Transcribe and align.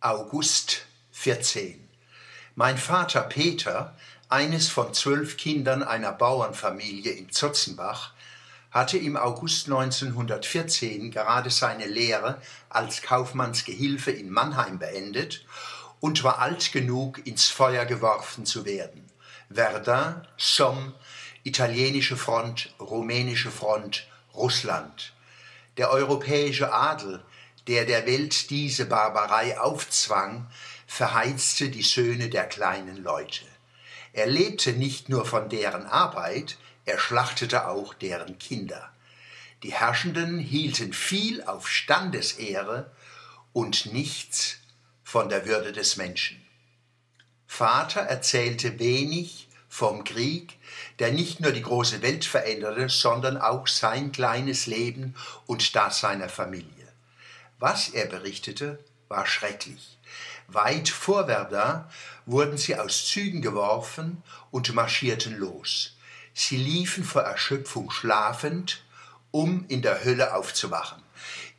August 0.00 0.86
14. 1.10 1.88
Mein 2.54 2.78
Vater 2.78 3.22
Peter, 3.22 3.96
eines 4.28 4.68
von 4.68 4.94
zwölf 4.94 5.36
Kindern 5.36 5.82
einer 5.82 6.12
Bauernfamilie 6.12 7.10
in 7.10 7.32
Zotzenbach, 7.32 8.12
hatte 8.70 8.96
im 8.96 9.16
August 9.16 9.66
1914 9.66 11.10
gerade 11.10 11.50
seine 11.50 11.86
Lehre 11.86 12.40
als 12.68 13.02
Kaufmannsgehilfe 13.02 14.12
in 14.12 14.30
Mannheim 14.30 14.78
beendet 14.78 15.44
und 15.98 16.22
war 16.22 16.38
alt 16.38 16.70
genug, 16.70 17.26
ins 17.26 17.48
Feuer 17.48 17.84
geworfen 17.84 18.46
zu 18.46 18.64
werden. 18.64 19.04
Verdun, 19.52 20.24
Somme, 20.36 20.94
italienische 21.42 22.16
Front, 22.16 22.72
rumänische 22.78 23.50
Front, 23.50 24.06
Russland. 24.32 25.12
Der 25.76 25.90
europäische 25.90 26.72
Adel 26.72 27.20
der 27.68 27.84
der 27.84 28.06
Welt 28.06 28.50
diese 28.50 28.86
Barbarei 28.86 29.60
aufzwang, 29.60 30.50
verheizte 30.86 31.68
die 31.68 31.82
Söhne 31.82 32.30
der 32.30 32.46
kleinen 32.46 33.02
Leute. 33.02 33.44
Er 34.14 34.26
lebte 34.26 34.72
nicht 34.72 35.08
nur 35.08 35.26
von 35.26 35.48
deren 35.48 35.86
Arbeit, 35.86 36.56
er 36.86 36.98
schlachtete 36.98 37.68
auch 37.68 37.92
deren 37.92 38.38
Kinder. 38.38 38.90
Die 39.62 39.74
Herrschenden 39.74 40.38
hielten 40.38 40.94
viel 40.94 41.42
auf 41.42 41.68
Standesehre 41.68 42.90
und 43.52 43.92
nichts 43.92 44.56
von 45.04 45.28
der 45.28 45.46
Würde 45.46 45.72
des 45.72 45.96
Menschen. 45.96 46.42
Vater 47.46 48.00
erzählte 48.00 48.78
wenig 48.78 49.48
vom 49.68 50.04
Krieg, 50.04 50.56
der 50.98 51.12
nicht 51.12 51.40
nur 51.40 51.52
die 51.52 51.62
große 51.62 52.00
Welt 52.00 52.24
veränderte, 52.24 52.88
sondern 52.88 53.36
auch 53.36 53.66
sein 53.66 54.12
kleines 54.12 54.66
Leben 54.66 55.14
und 55.46 55.76
das 55.76 56.00
seiner 56.00 56.28
Familie. 56.28 56.77
Was 57.58 57.88
er 57.88 58.06
berichtete, 58.06 58.78
war 59.08 59.26
schrecklich. 59.26 59.98
Weit 60.46 60.88
vor 60.88 61.26
Verdun 61.26 61.84
wurden 62.24 62.56
sie 62.56 62.76
aus 62.76 63.06
Zügen 63.06 63.42
geworfen 63.42 64.22
und 64.50 64.74
marschierten 64.74 65.36
los. 65.36 65.96
Sie 66.34 66.56
liefen 66.56 67.04
vor 67.04 67.22
Erschöpfung 67.22 67.90
schlafend, 67.90 68.84
um 69.30 69.64
in 69.68 69.82
der 69.82 70.04
Hölle 70.04 70.34
aufzuwachen. 70.34 71.02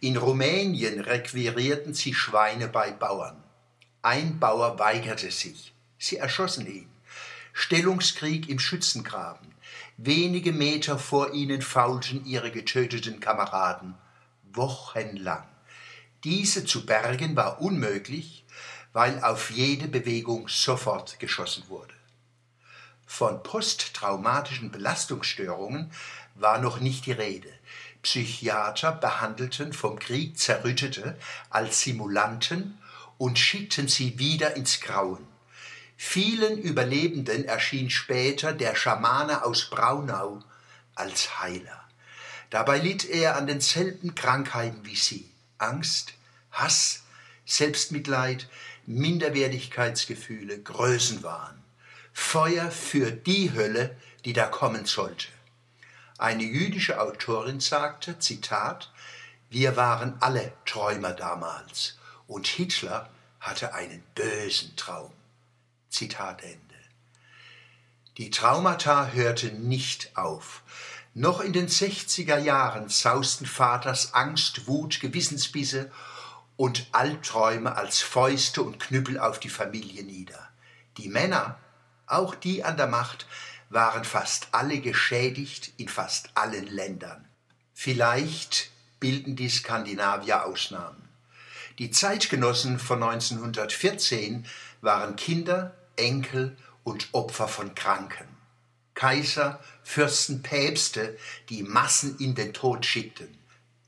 In 0.00 0.16
Rumänien 0.16 1.00
requirierten 1.00 1.94
sie 1.94 2.14
Schweine 2.14 2.68
bei 2.68 2.92
Bauern. 2.92 3.42
Ein 4.02 4.38
Bauer 4.38 4.78
weigerte 4.78 5.32
sich. 5.32 5.74
Sie 5.98 6.16
erschossen 6.16 6.66
ihn. 6.66 6.88
Stellungskrieg 7.52 8.48
im 8.48 8.60
Schützengraben. 8.60 9.52
Wenige 9.96 10.52
Meter 10.52 10.96
vor 10.96 11.34
ihnen 11.34 11.60
faulten 11.60 12.24
ihre 12.24 12.52
getöteten 12.52 13.18
Kameraden. 13.18 13.94
Wochenlang. 14.52 15.44
Diese 16.24 16.64
zu 16.64 16.84
bergen 16.84 17.36
war 17.36 17.60
unmöglich, 17.60 18.44
weil 18.92 19.22
auf 19.22 19.50
jede 19.50 19.86
Bewegung 19.86 20.48
sofort 20.48 21.20
geschossen 21.20 21.64
wurde. 21.68 21.94
Von 23.06 23.42
posttraumatischen 23.42 24.70
Belastungsstörungen 24.70 25.92
war 26.34 26.58
noch 26.58 26.80
nicht 26.80 27.06
die 27.06 27.12
Rede. 27.12 27.48
Psychiater 28.02 28.92
behandelten 28.92 29.72
vom 29.72 29.98
Krieg 29.98 30.38
Zerrüttete 30.38 31.16
als 31.50 31.80
Simulanten 31.80 32.78
und 33.16 33.38
schickten 33.38 33.88
sie 33.88 34.18
wieder 34.18 34.56
ins 34.56 34.80
Grauen. 34.80 35.26
Vielen 35.96 36.58
Überlebenden 36.58 37.44
erschien 37.44 37.90
später 37.90 38.52
der 38.52 38.76
Schamane 38.76 39.44
aus 39.44 39.68
Braunau 39.70 40.40
als 40.94 41.40
Heiler. 41.40 41.84
Dabei 42.50 42.78
litt 42.78 43.04
er 43.04 43.36
an 43.36 43.46
denselben 43.46 44.14
Krankheiten 44.14 44.84
wie 44.84 44.96
sie. 44.96 45.28
Angst, 45.58 46.14
Hass, 46.50 47.02
Selbstmitleid, 47.44 48.48
Minderwertigkeitsgefühle, 48.86 50.60
Größenwahn. 50.60 51.62
Feuer 52.12 52.70
für 52.70 53.12
die 53.12 53.52
Hölle, 53.52 53.96
die 54.24 54.32
da 54.32 54.46
kommen 54.46 54.86
sollte. 54.86 55.28
Eine 56.18 56.42
jüdische 56.42 57.00
Autorin 57.00 57.60
sagte, 57.60 58.18
Zitat, 58.18 58.90
wir 59.50 59.76
waren 59.76 60.16
alle 60.20 60.52
Träumer 60.66 61.12
damals 61.12 61.96
und 62.26 62.48
Hitler 62.48 63.08
hatte 63.40 63.72
einen 63.72 64.02
bösen 64.14 64.74
Traum. 64.76 65.12
Zitat 65.90 66.42
Ende. 66.42 66.58
Die 68.18 68.30
Traumata 68.30 69.12
hörten 69.12 69.68
nicht 69.68 70.16
auf. 70.16 70.62
Noch 71.18 71.40
in 71.40 71.52
den 71.52 71.66
60er 71.66 72.38
Jahren 72.38 72.88
sausten 72.88 73.44
Vaters 73.44 74.14
Angst, 74.14 74.68
Wut, 74.68 75.00
Gewissensbisse 75.00 75.90
und 76.56 76.86
Albträume 76.92 77.74
als 77.74 78.00
Fäuste 78.00 78.62
und 78.62 78.78
Knüppel 78.78 79.18
auf 79.18 79.40
die 79.40 79.48
Familie 79.48 80.04
nieder. 80.04 80.48
Die 80.96 81.08
Männer, 81.08 81.58
auch 82.06 82.36
die 82.36 82.62
an 82.62 82.76
der 82.76 82.86
Macht, 82.86 83.26
waren 83.68 84.04
fast 84.04 84.46
alle 84.52 84.78
geschädigt 84.78 85.72
in 85.76 85.88
fast 85.88 86.30
allen 86.34 86.68
Ländern. 86.68 87.26
Vielleicht 87.74 88.70
bilden 89.00 89.34
die 89.34 89.48
Skandinavier 89.48 90.44
Ausnahmen. 90.46 91.08
Die 91.80 91.90
Zeitgenossen 91.90 92.78
von 92.78 93.02
1914 93.02 94.46
waren 94.82 95.16
Kinder, 95.16 95.74
Enkel 95.96 96.56
und 96.84 97.08
Opfer 97.10 97.48
von 97.48 97.74
Kranken. 97.74 98.37
Kaiser, 98.98 99.60
Fürsten, 99.84 100.42
Päpste, 100.42 101.16
die 101.50 101.62
Massen 101.62 102.18
in 102.18 102.34
den 102.34 102.52
Tod 102.52 102.84
schickten, 102.84 103.28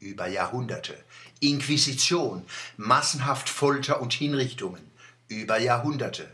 über 0.00 0.26
Jahrhunderte. 0.26 1.02
Inquisition, 1.40 2.44
massenhaft 2.76 3.48
Folter 3.48 4.02
und 4.02 4.12
Hinrichtungen, 4.12 4.90
über 5.28 5.58
Jahrhunderte. 5.58 6.28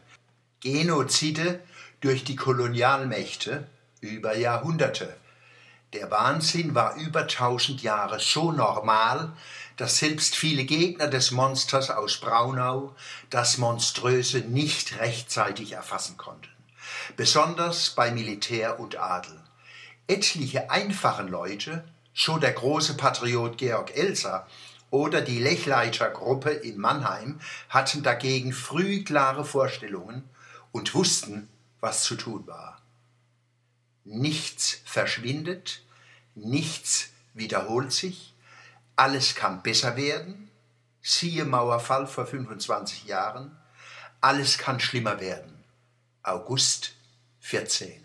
Genozide 0.58 1.60
durch 2.00 2.24
die 2.24 2.34
Kolonialmächte, 2.34 3.68
über 4.00 4.36
Jahrhunderte. 4.36 5.14
Der 5.92 6.10
Wahnsinn 6.10 6.74
war 6.74 6.96
über 6.96 7.28
tausend 7.28 7.80
Jahre 7.80 8.18
so 8.18 8.50
normal, 8.50 9.32
dass 9.76 9.98
selbst 9.98 10.34
viele 10.34 10.64
Gegner 10.64 11.06
des 11.06 11.30
Monsters 11.30 11.90
aus 11.90 12.16
Braunau 12.16 12.96
das 13.30 13.56
Monströse 13.56 14.40
nicht 14.40 14.98
rechtzeitig 14.98 15.70
erfassen 15.70 16.16
konnten 16.16 16.53
besonders 17.16 17.90
bei 17.90 18.10
Militär 18.10 18.80
und 18.80 18.96
Adel. 18.96 19.40
Etliche 20.06 20.70
einfachen 20.70 21.28
Leute, 21.28 21.84
so 22.14 22.38
der 22.38 22.52
große 22.52 22.96
Patriot 22.96 23.58
Georg 23.58 23.96
Elser 23.96 24.46
oder 24.90 25.20
die 25.20 25.40
Lechleiter 25.40 26.10
Gruppe 26.10 26.50
in 26.50 26.78
Mannheim, 26.78 27.40
hatten 27.68 28.02
dagegen 28.02 28.52
früh 28.52 29.02
klare 29.02 29.44
Vorstellungen 29.44 30.28
und 30.72 30.94
wussten, 30.94 31.48
was 31.80 32.04
zu 32.04 32.16
tun 32.16 32.46
war. 32.46 32.80
Nichts 34.04 34.80
verschwindet, 34.84 35.82
nichts 36.34 37.10
wiederholt 37.32 37.92
sich, 37.92 38.34
alles 38.96 39.34
kann 39.34 39.62
besser 39.62 39.96
werden, 39.96 40.50
siehe 41.02 41.44
Mauerfall 41.44 42.06
vor 42.06 42.26
25 42.26 43.04
Jahren, 43.04 43.56
alles 44.20 44.58
kann 44.58 44.80
schlimmer 44.80 45.20
werden. 45.20 45.53
August 46.24 46.92
14. 47.40 48.00